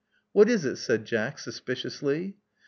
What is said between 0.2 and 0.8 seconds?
What is it?"